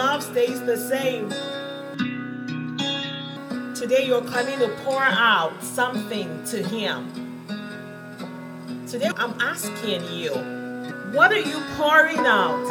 [0.00, 1.28] love stays the same.
[3.74, 6.98] Today you're coming to pour out something to Him.
[8.88, 10.30] Today I'm asking you,
[11.12, 12.64] what are you pouring out?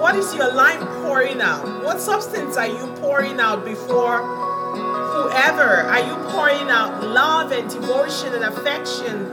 [0.00, 1.84] What is your life pouring out?
[1.84, 5.70] What substance are you pouring out before whoever?
[5.92, 9.26] Are you pouring out love and devotion and affection?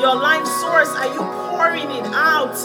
[0.00, 2.56] Your life source, are you pouring it out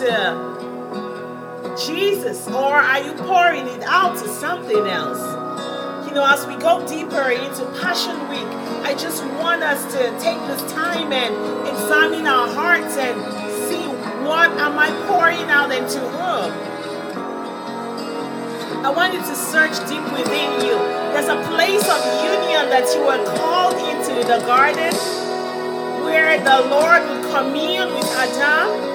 [1.85, 5.19] Jesus or are you pouring it out to something else?
[6.07, 8.49] You know, as we go deeper into Passion Week,
[8.83, 11.33] I just want us to take this time and
[11.67, 13.15] examine our hearts and
[13.69, 13.87] see
[14.27, 16.51] what am I pouring out into whom.
[18.83, 20.75] I want you to search deep within you.
[21.15, 24.93] There's a place of union that you were called into the garden
[26.03, 28.88] where the Lord will commune with Adam.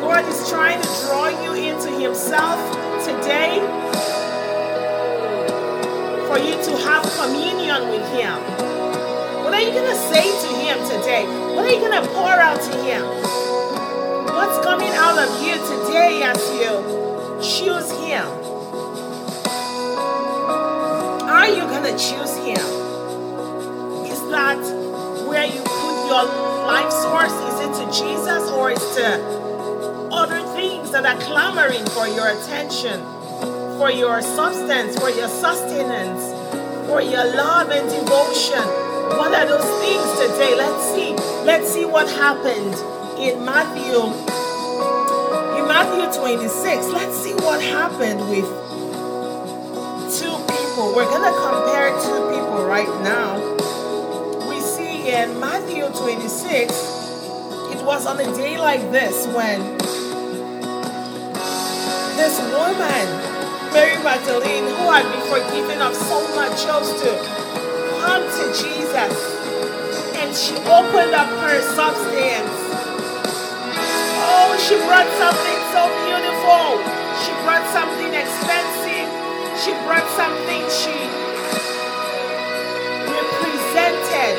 [0.00, 2.58] Lord is trying to draw you into Himself
[3.04, 3.60] today
[6.26, 8.38] for you to have communion with Him.
[9.44, 11.26] What are you going to say to Him today?
[11.54, 13.02] What are you going to pour out to Him?
[14.34, 16.72] What's coming out of you today as you
[17.42, 18.24] choose Him?
[21.28, 22.64] Are you going to choose Him?
[24.06, 24.56] Is that
[25.28, 26.24] where you put your
[26.66, 27.32] life source?
[27.32, 29.49] Is it to Jesus or is it to
[30.90, 33.00] things that are clamoring for your attention?
[33.80, 36.22] for your substance, for your sustenance,
[36.86, 38.60] for your love and devotion.
[39.16, 40.54] What are those things today?
[40.54, 41.14] Let's see.
[41.46, 42.74] Let's see what happened
[43.18, 44.04] in Matthew.
[45.56, 48.44] In Matthew 26, let's see what happened with
[50.20, 50.92] two people.
[50.94, 53.40] We're going to compare two people right now.
[54.46, 56.70] We see in Matthew 26,
[57.72, 59.80] it was on a day like this when
[62.20, 63.08] this woman
[63.72, 67.16] Mary Magdalene, who had been forgiven of so much, chose to
[68.04, 69.14] come to Jesus.
[70.20, 72.60] And she opened up her substance.
[74.20, 76.76] Oh, she brought something so beautiful.
[77.24, 79.08] She brought something expensive.
[79.56, 80.92] She brought something she
[83.08, 84.36] represented.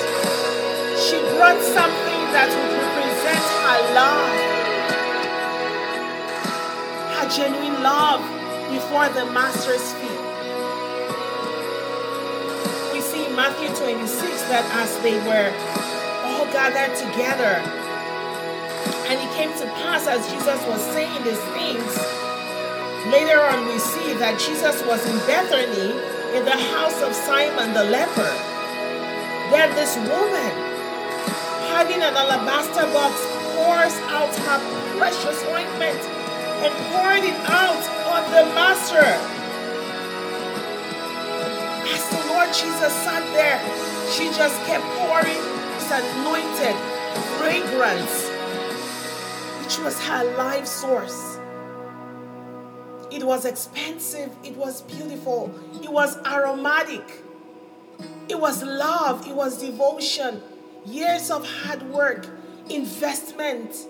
[1.02, 4.41] She brought something that would represent her love.
[7.32, 8.20] Genuine love
[8.68, 10.20] before the master's feet.
[12.92, 14.04] We see in Matthew 26
[14.52, 15.48] that as they were
[16.28, 17.64] all gathered together,
[19.08, 21.88] and it came to pass as Jesus was saying these things,
[23.08, 25.96] later on we see that Jesus was in Bethany
[26.36, 28.32] in the house of Simon the leper.
[29.56, 30.52] There this woman,
[31.72, 33.16] having an alabaster box,
[33.56, 34.60] pours out her
[35.00, 36.21] precious ointment
[36.64, 37.84] and poured it out
[38.14, 38.98] on the Master.
[41.90, 43.60] As the Lord Jesus sat there,
[44.12, 45.42] she just kept pouring
[45.74, 46.76] this anointed
[47.38, 48.30] fragrance,
[49.64, 51.40] which was her life source.
[53.12, 55.52] It was expensive, it was beautiful,
[55.82, 57.24] it was aromatic,
[58.30, 60.44] it was love, it was devotion,
[60.86, 62.28] years of hard work,
[62.70, 63.88] investment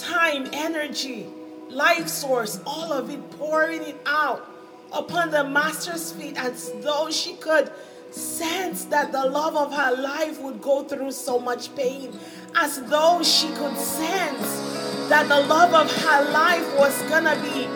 [0.00, 1.26] time, energy,
[1.68, 4.48] life source, all of it, pouring it out
[4.92, 7.70] upon the Master's feet as though she could
[8.10, 12.10] sense that the love of her life would go through so much pain,
[12.54, 17.66] as though she could sense that the love of her life was gonna be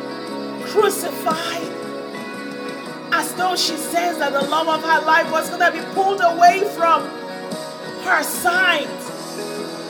[0.70, 1.70] crucified,
[3.12, 6.60] as though she says that the love of her life was gonna be pulled away
[6.74, 7.02] from
[8.04, 8.88] her side,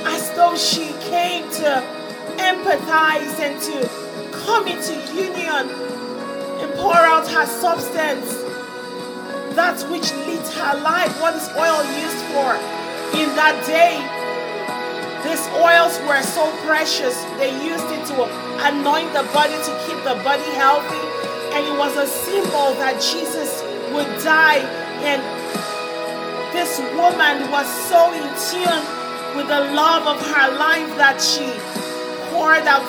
[0.05, 2.02] as though she came to
[2.39, 3.89] empathize and to
[4.33, 5.69] come into union
[6.61, 8.35] and pour out her substance.
[9.55, 11.13] That which lit her life.
[11.21, 12.57] What is oil used for?
[13.21, 14.01] In that day,
[15.23, 17.15] these oils were so precious.
[17.37, 18.25] They used it to
[18.65, 21.05] anoint the body to keep the body healthy.
[21.53, 23.63] And it was a symbol that Jesus
[23.93, 24.65] would die.
[25.05, 25.21] And
[26.57, 28.83] this woman was so in tune
[29.37, 31.49] with the love of her life that she
[32.33, 32.83] poured out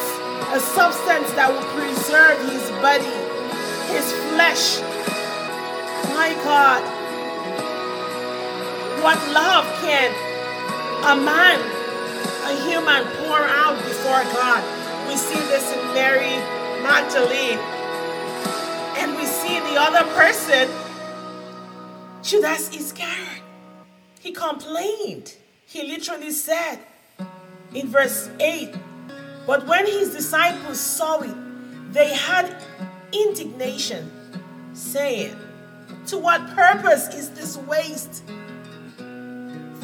[0.56, 3.12] a substance that will preserve his body,
[3.92, 4.80] his flesh.
[6.16, 6.82] My God,
[9.04, 10.10] what love can
[11.04, 11.60] a man,
[12.48, 14.64] a human pour out before God?
[15.10, 16.40] We see this in Mary
[16.82, 17.60] Magdalene.
[18.96, 20.70] And we see the other person,
[22.22, 23.44] Judas Iscariot.
[24.22, 25.36] He complained.
[25.66, 26.80] He literally said
[27.74, 28.74] in verse 8,
[29.46, 31.36] but when his disciples saw it,
[31.92, 32.56] they had
[33.12, 34.10] indignation,
[34.74, 35.36] saying,
[36.08, 38.24] To what purpose is this waste?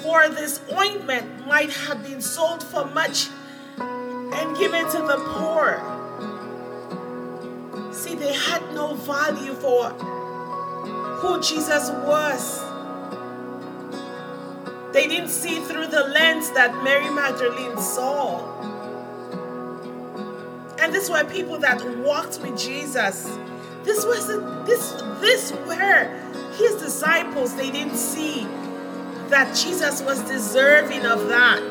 [0.02, 3.28] For this ointment might have been sold for much
[3.78, 5.84] and given to the poor.
[7.94, 9.90] See, they had no value for
[11.20, 12.64] who Jesus was.
[14.94, 18.69] They didn't see through the lens that Mary Magdalene saw.
[20.82, 23.30] And this were people that walked with Jesus.
[23.84, 24.28] This was
[24.66, 26.06] this this were
[26.58, 27.56] his disciples.
[27.56, 28.48] They didn't see
[29.30, 31.62] that Jesus was deserving of that.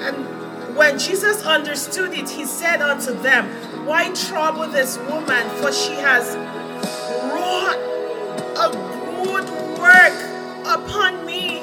[0.00, 3.46] And when Jesus understood it, he said unto them,
[3.86, 5.48] Why trouble this woman?
[5.60, 6.36] For she has
[7.32, 7.78] wrought
[8.56, 8.70] a
[9.24, 10.14] good work
[10.66, 11.60] upon me.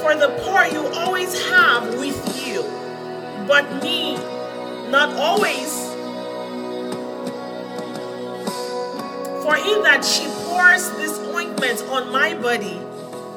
[0.00, 2.31] For the poor you always have with you,
[3.46, 4.16] but me,
[4.90, 5.70] not always.
[9.42, 12.80] For in that she pours this ointment on my body,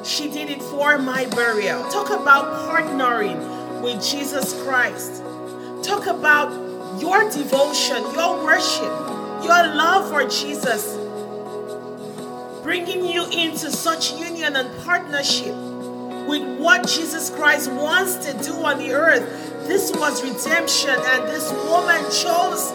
[0.04, 1.82] she did it for my burial.
[1.90, 5.22] Talk about partnering with Jesus Christ.
[5.82, 6.50] Talk about
[7.00, 8.92] your devotion, your worship,
[9.44, 10.96] your love for Jesus
[12.66, 15.54] bringing you into such union and partnership
[16.26, 19.22] with what Jesus Christ wants to do on the earth.
[19.66, 22.70] This was redemption, and this woman chose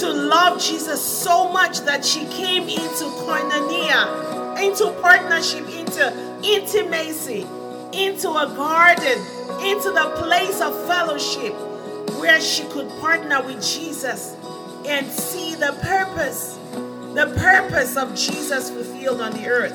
[0.00, 7.46] to love Jesus so much that she came into koinonia, into partnership, into intimacy,
[7.92, 9.18] into a garden,
[9.64, 11.54] into the place of fellowship
[12.18, 14.36] where she could partner with Jesus
[14.86, 16.58] and see the purpose
[17.14, 19.72] the purpose of Jesus fulfilled on the earth.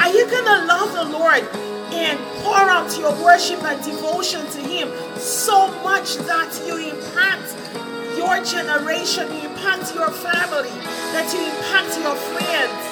[0.00, 4.60] Are you going to love the Lord and pour out your worship and devotion to
[4.60, 7.54] Him so much that you impact
[8.16, 10.74] your generation, you impact your family,
[11.14, 12.82] that you impact your friends,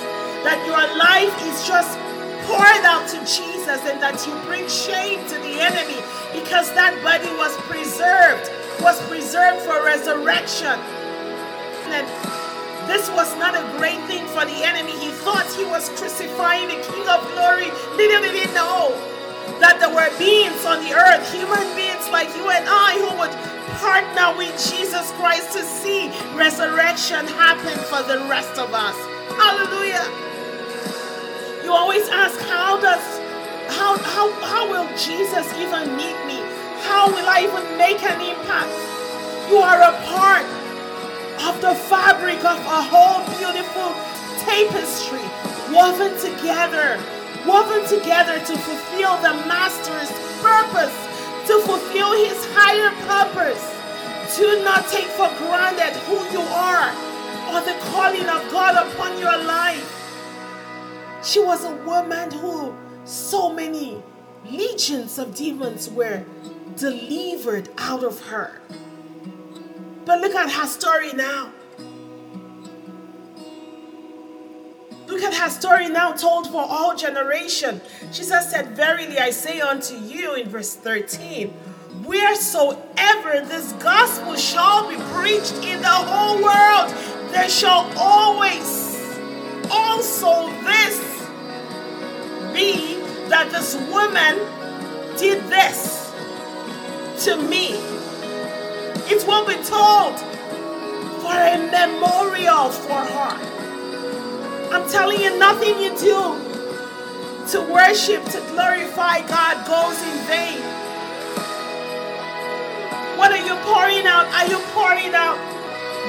[0.47, 1.99] that your life is just
[2.47, 5.99] poured out to Jesus and that you bring shame to the enemy
[6.33, 8.51] because that body was preserved,
[8.81, 10.79] was preserved for resurrection.
[11.91, 12.07] And
[12.87, 14.93] this was not a great thing for the enemy.
[14.93, 17.71] He thought he was crucifying the King of Glory.
[17.99, 18.95] Little did he know
[19.59, 23.35] that there were beings on the earth, human beings like you and I, who would
[23.83, 28.97] partner with Jesus Christ to see resurrection happen for the rest of us.
[29.35, 30.07] Hallelujah.
[31.65, 33.03] You always ask, how does
[33.75, 36.39] how how how will Jesus even meet me?
[36.87, 38.71] How will I even make an impact?
[39.51, 40.47] You are a part
[41.47, 43.95] of the fabric of a whole beautiful
[44.43, 45.23] tapestry
[45.73, 46.99] woven together,
[47.47, 50.11] woven together to fulfill the Master's
[50.43, 50.95] purpose,
[51.47, 53.63] to fulfill his higher purpose.
[54.37, 56.91] Do not take for granted who you are
[57.55, 59.93] or the calling of God upon your life.
[61.23, 64.03] She was a woman who so many
[64.45, 66.25] legions of demons were
[66.77, 68.61] delivered out of her.
[70.07, 71.53] But look at her story now.
[75.09, 77.81] Look at her story now told for all generation.
[78.13, 81.49] Jesus said, Verily I say unto you in verse 13,
[82.05, 86.91] wheresoever this gospel shall be preached in the whole world,
[87.33, 88.95] there shall always
[89.69, 91.01] also this
[92.55, 92.95] be
[93.29, 94.39] that this woman
[95.19, 96.13] did this
[97.25, 97.96] to me
[99.09, 100.19] it will be told
[101.23, 103.35] for a memorial for her.
[104.73, 106.39] I'm telling you, nothing you do
[107.53, 110.61] to worship, to glorify God goes in vain.
[113.17, 114.27] What are you pouring out?
[114.35, 115.39] Are you pouring out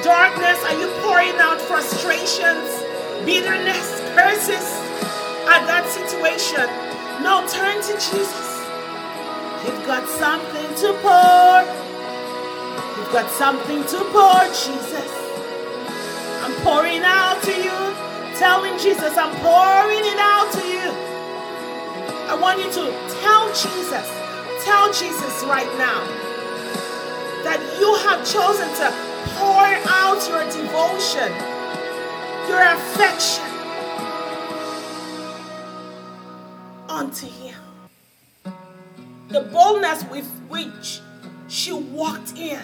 [0.02, 0.58] darkness?
[0.64, 2.68] Are you pouring out frustrations,
[3.24, 4.66] bitterness, curses
[5.46, 6.66] at that situation?
[7.22, 8.48] No, turn to Jesus.
[9.64, 11.87] You've got something to pour.
[13.08, 15.10] You've got something to pour, Jesus.
[16.44, 18.36] I'm pouring out to you.
[18.36, 20.92] Telling Jesus, I'm pouring it out to you.
[22.28, 24.06] I want you to tell Jesus,
[24.62, 26.04] tell Jesus right now
[27.44, 28.92] that you have chosen to
[29.38, 31.32] pour out your devotion,
[32.46, 33.48] your affection
[36.90, 37.56] unto Him.
[39.30, 41.00] The boldness with which
[41.48, 42.60] she walked in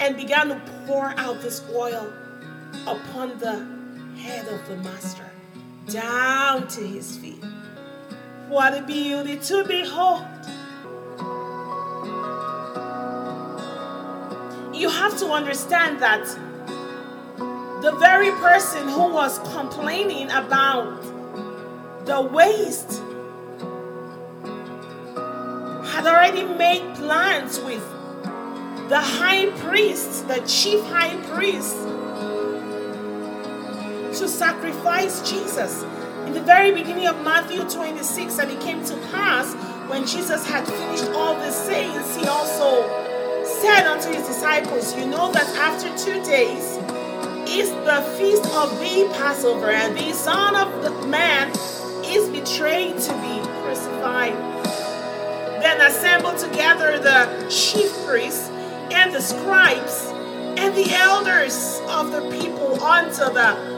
[0.00, 2.12] and began to pour out this oil
[2.86, 3.64] upon the
[4.20, 5.30] head of the master,
[5.88, 7.44] down to his feet.
[8.48, 10.24] What a beauty to behold!
[14.74, 16.24] You have to understand that
[17.82, 21.02] the very person who was complaining about
[22.04, 23.02] the waste
[25.92, 27.82] had already made plans with
[28.88, 31.76] the high priest, the chief high priest,
[34.20, 35.82] to sacrifice Jesus.
[36.26, 39.54] In the very beginning of Matthew 26, and it came to pass
[39.88, 42.82] when Jesus had finished all the sayings, he also
[43.44, 46.76] said unto his disciples, You know that after two days
[47.48, 51.50] is the feast of the Passover, and the Son of the Man
[52.04, 54.34] is betrayed to be crucified.
[55.60, 58.50] Then assembled together the chief priests
[58.92, 60.12] and the scribes
[60.58, 63.76] and the elders of the people unto the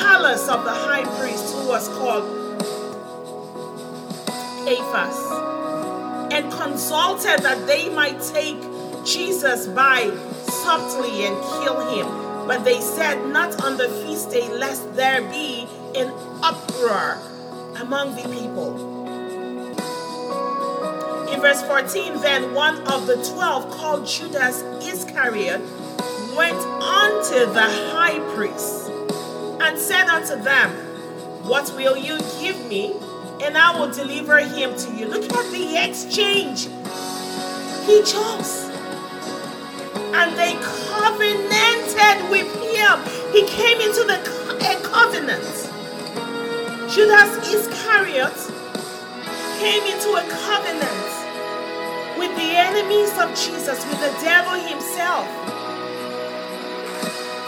[0.00, 2.24] palace of the high priest who was called
[4.64, 8.60] Caiaphas, and consulted that they might take
[9.04, 10.10] Jesus by
[10.44, 12.06] subtly and kill him.
[12.46, 17.18] But they said, Not on the feast day, lest there be an uproar
[17.80, 18.99] among the people.
[21.40, 25.60] Verse 14, then one of the twelve, called Judas Iscariot,
[26.36, 28.90] went unto the high priest
[29.60, 30.70] and said unto them,
[31.48, 32.94] What will you give me?
[33.42, 35.06] And I will deliver him to you.
[35.06, 36.68] Look at the exchange.
[37.86, 38.68] He chose.
[40.12, 43.00] And they covenanted with him.
[43.32, 44.20] He came into the
[44.60, 45.42] a covenant.
[46.92, 48.36] Judas Iscariot
[49.58, 50.79] came into a covenant
[52.80, 55.26] enemies of Jesus, with the devil himself,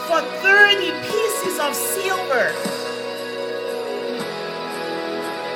[0.06, 2.52] for 30 pieces of silver.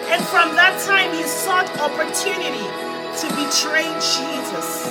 [0.09, 2.65] And from that time, he sought opportunity
[3.21, 4.85] to betray Jesus.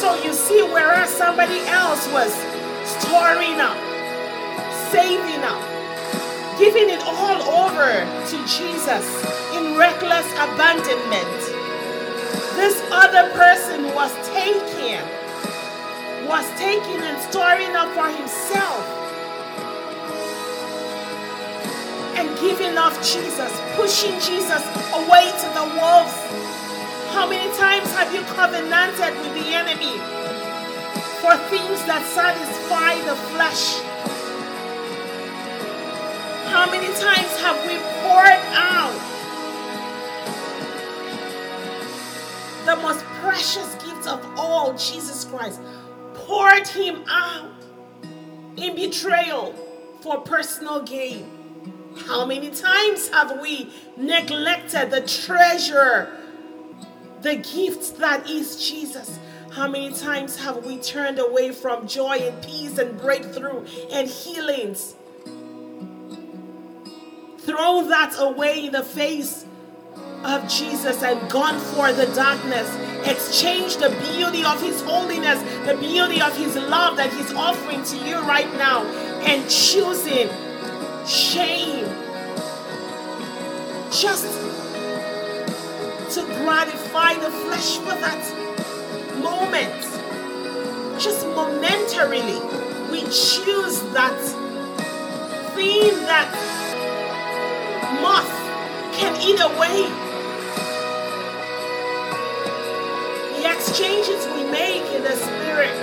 [0.00, 2.32] So you see, whereas somebody else was
[2.98, 3.78] storing up,
[4.90, 5.62] saving up,
[6.58, 9.38] giving it all over to Jesus
[9.78, 11.38] reckless abandonment.
[12.58, 14.98] This other person was taking,
[16.26, 18.82] was taking and storing up for himself
[22.18, 24.66] and giving off Jesus, pushing Jesus
[24.98, 26.18] away to the wolves.
[27.14, 29.94] How many times have you covenanted with the enemy
[31.22, 33.78] for things that satisfy the flesh?
[36.50, 39.17] How many times have we poured out
[42.68, 45.58] the most precious gift of all, Jesus Christ?
[46.12, 47.50] Poured him out
[48.58, 49.54] in betrayal
[50.02, 51.26] for personal gain.
[52.06, 56.14] How many times have we neglected the treasure,
[57.22, 59.18] the gift that is Jesus?
[59.50, 64.94] How many times have we turned away from joy and peace and breakthrough and healings?
[67.38, 69.46] Throw that away in the face
[70.24, 72.68] of Jesus and gone for the darkness.
[73.06, 77.96] Exchange the beauty of His holiness, the beauty of His love that He's offering to
[78.06, 78.84] you right now,
[79.22, 80.28] and choosing
[81.06, 81.86] shame
[83.90, 84.26] just
[86.14, 88.22] to gratify the flesh for that
[89.22, 89.82] moment.
[91.00, 92.38] Just momentarily,
[92.90, 94.18] we choose that
[95.54, 96.30] thing that
[98.02, 98.28] moth
[98.94, 100.07] can eat away.
[103.68, 105.76] Exchanges we make in the spirit,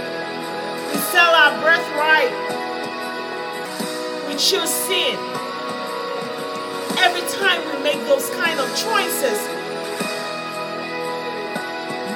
[0.90, 2.34] we sell our birthright,
[4.28, 5.14] we choose sin.
[6.98, 9.38] Every time we make those kind of choices,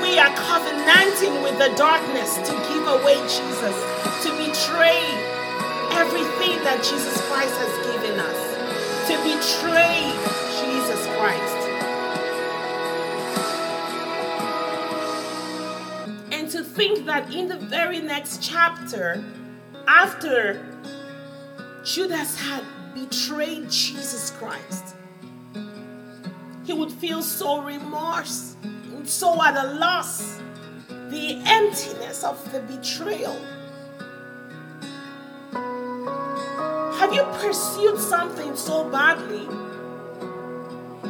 [0.01, 3.77] we are covenanting with the darkness to give away Jesus,
[4.25, 5.05] to betray
[5.93, 8.49] everything that Jesus Christ has given us
[9.09, 10.13] to betray
[10.61, 11.59] Jesus Christ.
[16.79, 19.21] Think that in the very next chapter,
[19.86, 20.65] after
[21.83, 24.95] Judas had betrayed Jesus Christ,
[26.65, 30.39] he would feel so remorse and so at a loss.
[31.09, 33.38] The emptiness of the betrayal
[37.00, 39.45] Have you pursued something so badly?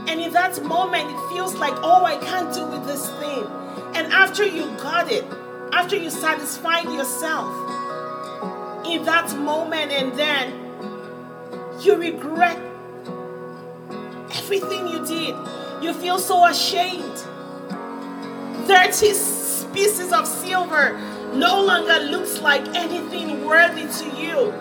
[0.09, 3.45] And in that moment, it feels like, oh, I can't do with this thing.
[3.93, 5.25] And after you got it,
[5.73, 7.47] after you satisfied yourself,
[8.85, 10.53] in that moment, and then
[11.81, 12.57] you regret
[14.33, 15.35] everything you did.
[15.81, 17.17] You feel so ashamed.
[18.67, 19.07] 30
[19.73, 20.97] pieces of silver
[21.33, 24.53] no longer looks like anything worthy to you.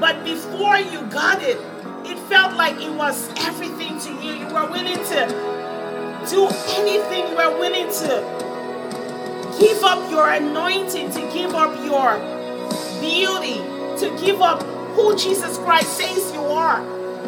[0.00, 1.58] But before you got it,
[2.04, 4.32] it felt like it was everything to you.
[4.34, 8.49] You were willing to do anything, you were willing to
[9.60, 12.18] give up your anointing, to give up your
[13.00, 13.58] beauty,
[14.00, 14.62] to give up
[14.94, 16.80] who Jesus Christ says you are,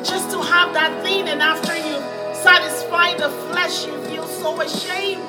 [0.03, 1.29] just to have that thing.
[1.29, 1.97] And after you
[2.35, 5.23] satisfy the flesh, you feel so ashamed.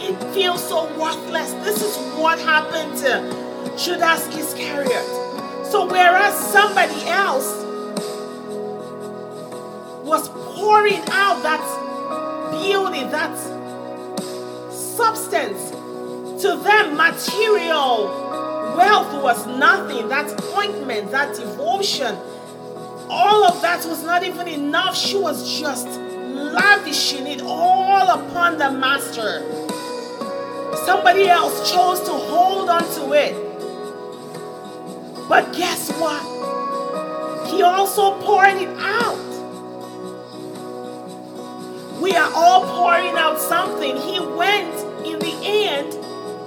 [0.00, 1.52] It feels so worthless.
[1.64, 5.06] This is what happened to Judas Iscariot.
[5.66, 7.62] So, whereas somebody else
[10.04, 11.62] was pouring out that
[12.52, 13.36] beauty, that
[14.70, 15.73] substance,
[16.44, 18.04] to them, material
[18.76, 20.08] wealth was nothing.
[20.10, 22.14] That ointment, that devotion,
[23.08, 24.94] all of that was not even enough.
[24.94, 29.40] She was just lavishing it all upon the master.
[30.84, 33.34] Somebody else chose to hold on to it.
[35.26, 36.20] But guess what?
[37.48, 39.16] He also poured it out.
[42.02, 43.96] We are all pouring out something.
[43.96, 44.74] He went
[45.06, 46.03] in the end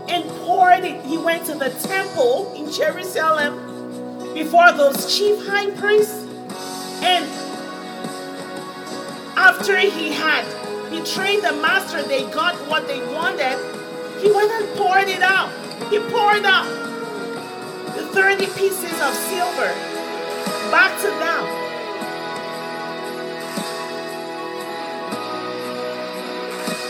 [0.10, 1.04] and poured it.
[1.06, 6.26] He went to the temple in Jerusalem before those chief high priests.
[7.04, 7.26] And
[9.38, 10.46] after he had
[10.90, 13.58] betrayed the master, they got what they wanted.
[14.22, 15.52] He went and poured it out.
[15.92, 16.68] He poured out
[17.96, 19.74] the 30 pieces of silver
[20.72, 21.68] back to them.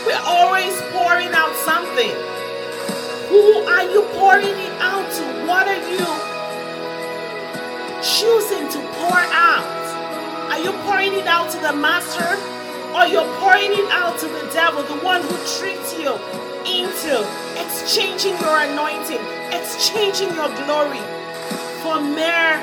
[0.06, 2.37] We're always pouring out something.
[3.28, 5.22] Who are you pouring it out to?
[5.46, 6.06] What are you
[8.00, 9.68] choosing to pour out?
[10.50, 12.24] Are you pouring it out to the master?
[12.96, 16.16] Or you're pouring it out to the devil, the one who tricked you
[16.64, 17.20] into
[17.60, 19.20] exchanging your anointing,
[19.52, 21.04] exchanging your glory
[21.82, 22.56] for mere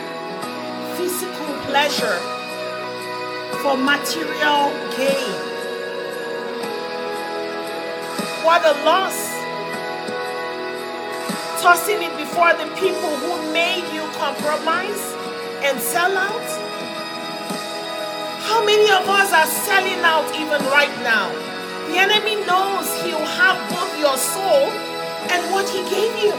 [0.97, 2.17] physical pleasure,
[3.61, 5.35] for material gain.
[8.43, 9.34] What a loss.
[11.65, 15.01] Tossing it before the people who made you compromise
[15.65, 16.47] and sell out.
[18.45, 21.33] How many of us are selling out even right now?
[21.87, 24.69] The enemy knows he'll have both your soul
[25.33, 26.33] and what he gave you.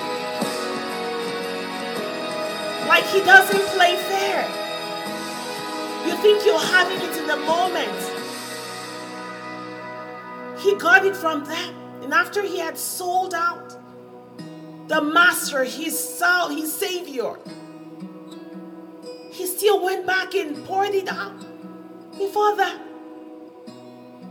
[2.87, 4.47] Like he doesn't play fair.
[6.07, 8.01] You think you're having it in the moment.
[10.61, 11.75] He got it from them.
[12.03, 13.77] And after he had sold out
[14.89, 17.37] the master, his soul, his savior,
[19.31, 21.39] he still went back and poured it out
[22.17, 22.81] before that.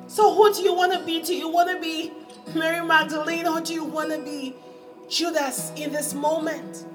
[0.08, 1.22] So, who do you want to be?
[1.22, 2.12] Do you want to be
[2.56, 4.56] Mary Magdalene or do you want to be
[5.10, 6.86] Judas in this moment?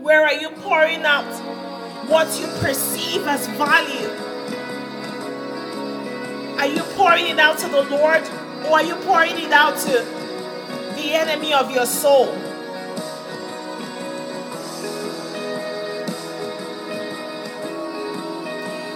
[0.00, 1.24] Where are you pouring out
[2.08, 4.25] what you perceive as value?
[6.58, 8.22] Are you pouring it out to the Lord
[8.66, 9.92] or are you pouring it out to
[10.96, 12.34] the enemy of your soul?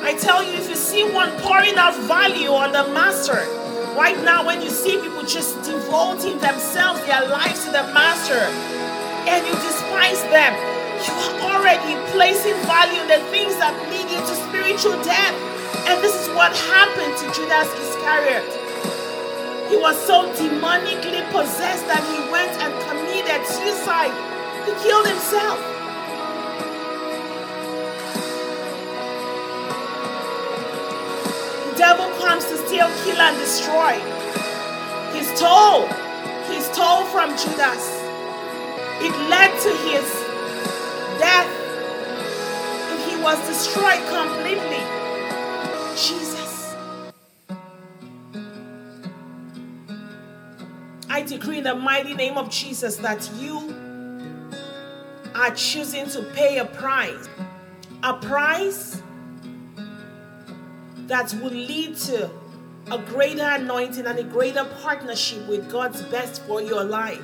[0.02, 3.46] I tell you, if you see one pouring out value on the master,
[3.94, 8.40] right now, when you see people just devoting themselves, their lives to the master,
[9.28, 10.52] and you despise them,
[11.04, 15.36] you are already placing value in the things that lead you to spiritual death.
[15.86, 16.79] And this is what happened to
[17.32, 18.42] Judas Iscariot.
[19.70, 24.10] He was so demonically possessed that he went and committed suicide.
[24.66, 25.58] He killed himself.
[31.70, 33.94] The devil comes to steal, kill, and destroy.
[35.14, 35.86] He's told.
[36.50, 37.86] He's told from Judas.
[39.06, 40.06] It led to his
[41.22, 41.46] death.
[42.90, 44.82] And he was destroyed completely.
[45.94, 46.39] Jesus.
[51.10, 53.74] I decree in the mighty name of Jesus that you
[55.34, 57.28] are choosing to pay a price.
[58.04, 59.02] A price
[61.08, 62.30] that will lead to
[62.92, 67.18] a greater anointing and a greater partnership with God's best for your life.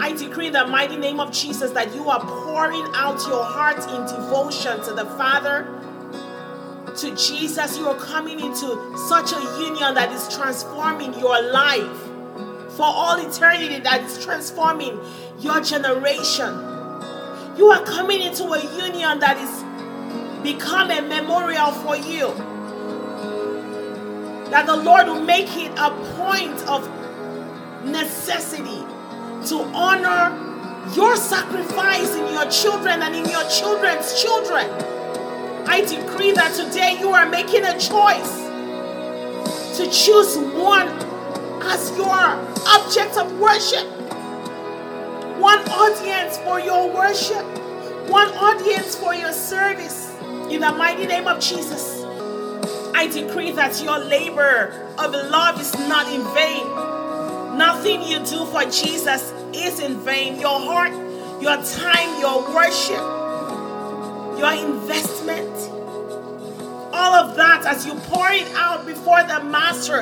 [0.00, 3.78] I decree in the mighty name of Jesus that you are pouring out your heart
[3.90, 5.77] in devotion to the Father,
[6.98, 7.78] to Jesus.
[7.78, 12.00] You are coming into such a union that is transforming your life
[12.76, 14.98] for all eternity, that is transforming
[15.40, 16.78] your generation
[17.58, 22.32] You are coming into a union that is become a memorial for you.
[24.50, 26.88] That the Lord will make it a point of
[27.84, 28.78] necessity
[29.48, 30.30] to honor
[30.94, 34.97] your sacrifice in your children and in your children's children.
[35.66, 38.48] I decree that today you are making a choice
[39.78, 40.88] to choose one
[41.62, 43.86] as your object of worship,
[45.38, 47.44] one audience for your worship,
[48.08, 50.14] one audience for your service.
[50.50, 52.02] In the mighty name of Jesus,
[52.94, 56.66] I decree that your labor of love is not in vain.
[57.58, 60.40] Nothing you do for Jesus is in vain.
[60.40, 60.92] Your heart,
[61.42, 63.02] your time, your worship,
[64.38, 65.17] your investment,
[66.98, 70.00] all of that as you pour it out before the Master,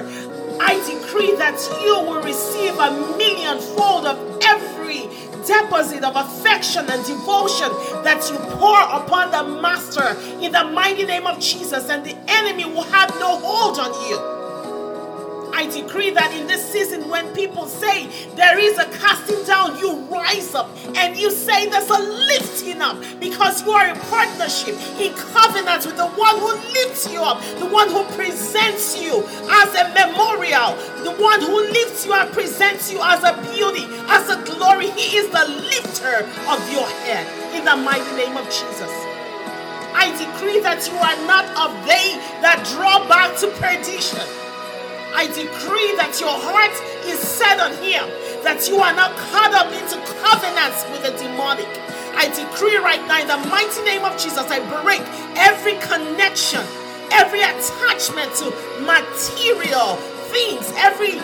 [0.59, 5.03] I decree that you will receive a millionfold of every
[5.47, 7.69] deposit of affection and devotion
[8.03, 12.65] that you pour upon the Master in the mighty name of Jesus, and the enemy
[12.65, 14.36] will have no hold on you.
[15.57, 20.05] I decree that in this season, when people say there is a casting down, you
[20.12, 25.14] rise up and you say there's a lifting up because you are in partnership, in
[25.14, 29.88] covenant with the one who lifts you up, the one who presents you as a
[29.97, 30.77] memorial,
[31.09, 34.90] the one who lifts you and presents you as a beauty, as a glory.
[34.90, 36.21] He is the lifter
[36.53, 37.25] of your head
[37.57, 38.92] in the mighty name of Jesus.
[39.97, 42.12] I decree that you are not of they
[42.45, 44.46] that draw back to perdition
[45.16, 46.76] I decree that your heart
[47.09, 48.05] is set on Him,
[48.44, 51.64] that you are not caught up into covenants with the demonic.
[52.20, 55.00] I decree right now in the mighty name of Jesus, I break
[55.40, 56.61] every connection,
[57.09, 58.52] every attachment to
[58.85, 59.96] material
[60.29, 61.16] things, every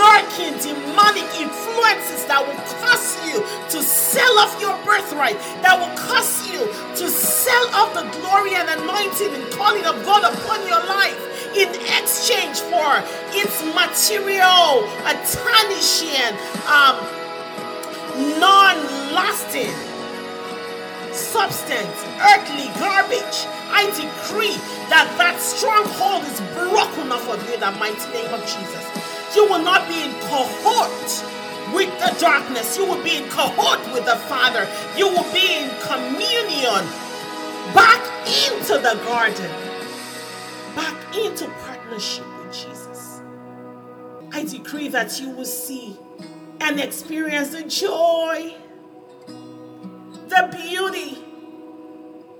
[0.00, 6.48] lurking demonic influences that will cause you to sell off your birthright, that will cause
[6.48, 6.64] you
[6.96, 11.70] to sell off the glory and anointing and calling of God upon your life in
[11.98, 16.34] exchange for its material, a tarnishing,
[16.66, 16.98] um,
[18.40, 19.74] non-lasting
[21.14, 21.94] substance,
[22.34, 23.46] earthly garbage.
[23.70, 24.58] I decree
[24.90, 28.84] that that stronghold is broken off of you in the mighty name of Jesus.
[29.34, 31.10] You will not be in cohort
[31.74, 32.76] with the darkness.
[32.76, 34.68] You will be in cohort with the Father.
[34.96, 36.82] You will be in communion
[37.74, 38.02] back
[38.46, 39.50] into the garden
[40.74, 43.20] back into partnership with Jesus.
[44.32, 45.96] I decree that you will see
[46.60, 48.54] and experience the joy,
[50.28, 51.18] the beauty,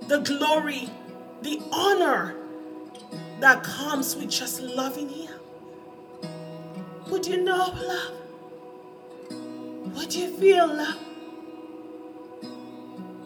[0.07, 0.89] the glory,
[1.41, 2.35] the honor
[3.39, 5.31] that comes with just loving Him.
[7.09, 8.13] Would you know love?
[9.95, 10.99] Would you feel love?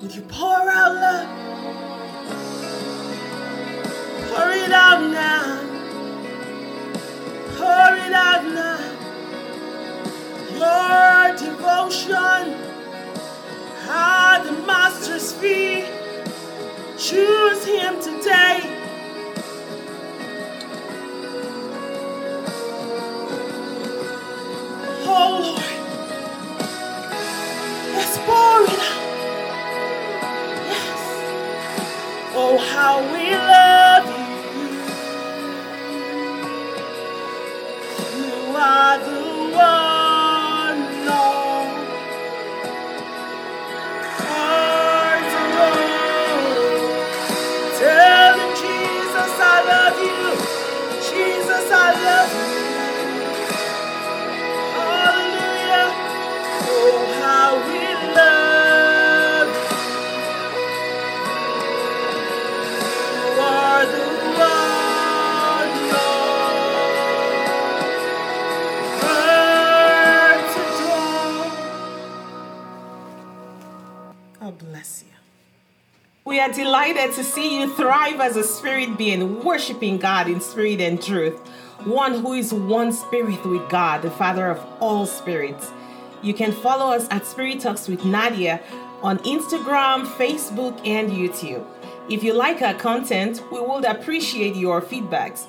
[0.01, 1.48] Would you pour out love?
[4.39, 5.59] Pour it out now.
[7.57, 8.79] Pour it out now.
[10.59, 12.55] Your devotion
[14.65, 15.33] Master's.
[16.97, 18.59] Choose Him today.
[25.05, 25.69] Oh Lord.
[32.41, 33.48] Oh, how we
[74.49, 75.13] God bless you.
[76.25, 80.81] We are delighted to see you thrive as a spirit being, worshiping God in spirit
[80.81, 81.37] and truth.
[81.83, 85.69] One who is one spirit with God, the Father of all spirits.
[86.23, 88.59] You can follow us at Spirit Talks with Nadia
[89.03, 91.63] on Instagram, Facebook, and YouTube.
[92.09, 95.45] If you like our content, we would appreciate your feedbacks.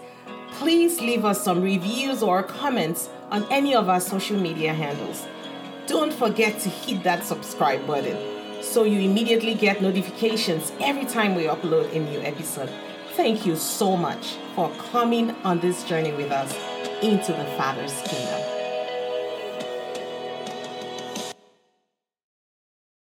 [0.53, 5.27] Please leave us some reviews or comments on any of our social media handles.
[5.87, 11.45] Don't forget to hit that subscribe button so you immediately get notifications every time we
[11.45, 12.71] upload a new episode.
[13.15, 16.55] Thank you so much for coming on this journey with us
[17.03, 18.60] into the Father's kingdom.